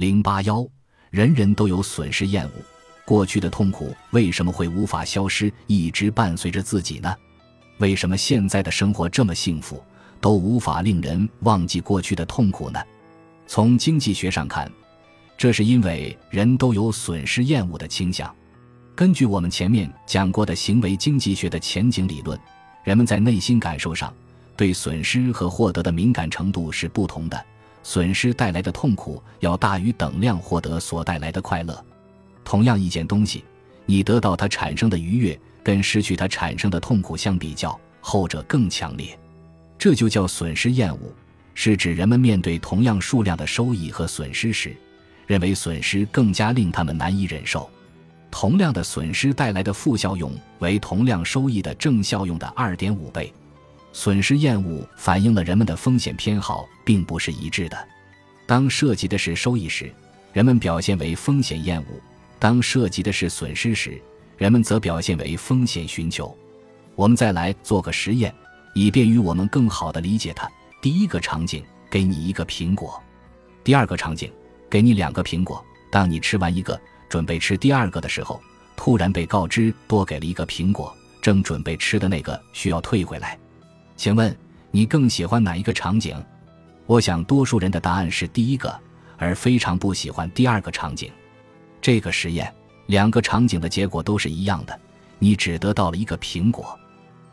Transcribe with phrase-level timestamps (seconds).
[0.00, 0.66] 零八幺，
[1.10, 2.52] 人人都有损失厌恶，
[3.04, 7.14] 过去的痛苦为什么会无法消失，一直伴随着自己呢？
[7.80, 9.84] 为什么现在的生活这么幸福，
[10.18, 12.80] 都无法令人忘记过去的痛苦呢？
[13.46, 14.72] 从经济学上看，
[15.36, 18.34] 这是因为人都有损失厌恶的倾向。
[18.94, 22.40] 根据我们前面讲过的行为经济学的前景理论，
[22.84, 24.10] 人们在内心感受上
[24.56, 27.44] 对损失和获得的敏感程度是不同的。
[27.82, 31.84] 损失带来的痛苦要大于等量获得所带来的快乐。
[32.44, 33.44] 同样一件东西，
[33.86, 39.18] 你得到它产生的愉悦，跟失去它产生的痛苦相比较，后者更强烈。
[39.78, 41.14] 这就叫损失厌恶，
[41.54, 44.76] 是指人们面对同样数量的收益和损失时，
[45.26, 47.68] 认为损失更加令他们难以忍受。
[48.30, 53.32] 同量的损失带来的负效用为同量收益的正效用的二点五倍。
[53.92, 57.88] 损失厌恶反映了人们的风险偏好并不是一致的。
[58.46, 59.92] 当涉及的是收益时，
[60.32, 62.00] 人们表现为风险厌恶；
[62.38, 64.00] 当涉及的是损失时，
[64.36, 66.36] 人们则表现为风险寻求。
[66.94, 68.34] 我们再来做个实验，
[68.74, 70.50] 以便于我们更好地理解它。
[70.82, 73.00] 第一个场景，给你一个苹果；
[73.62, 74.30] 第二个场景，
[74.68, 75.64] 给你两个苹果。
[75.90, 76.80] 当你吃完一个。
[77.08, 78.40] 准备吃第二个的时候，
[78.76, 83.36] 突然被告知多给了一个苹果，正准备吃的那个需要退回来。
[84.00, 84.34] 请问
[84.70, 86.16] 你更喜欢哪一个场景？
[86.86, 88.74] 我想多数人的答案是第一个，
[89.18, 91.12] 而非常不喜欢第二个场景。
[91.82, 92.50] 这个实验
[92.86, 94.80] 两个场景的结果都是一样的，
[95.18, 96.80] 你只得到了一个苹果，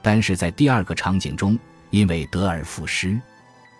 [0.00, 1.58] 但是在第二个场景中，
[1.90, 3.20] 因为得而复失，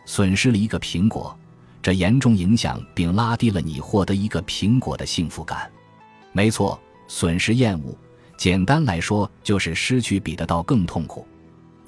[0.04, 1.38] 损失了一个苹果，
[1.80, 5.70] 这严重影响并拉低了你获得一个苹果的幸福感。
[6.32, 7.96] 没错，损失厌恶，
[8.36, 11.24] 简单来说就是失去比得到更痛苦。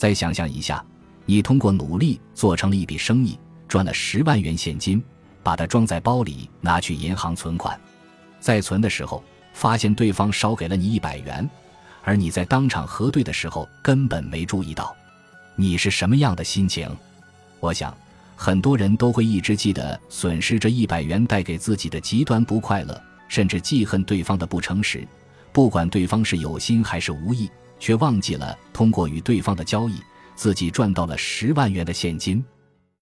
[0.05, 0.85] 再想象一下，
[1.25, 5.03] 你通过努力做成了一笔生意，赚了十万元现金，
[5.43, 7.81] 把它装在包里拿去银行存款，
[8.39, 11.49] 在存的时候发现对方少给了你一百元，
[12.03, 14.95] 而你在当场核对的时候根本没注意到，
[15.57, 16.87] 你是什么样的心情？
[17.59, 17.97] 我想，
[18.37, 23.03] 很多人都会一直记得损失这一百元带给自己的极端不快乐。
[23.27, 25.09] 甚至记恨对方的不诚实，
[25.51, 27.51] 不管对方是有心还是无意，
[27.85, 30.01] 却忘记了通过与对方的交易，
[30.35, 32.43] 自己赚到了十万元的现金。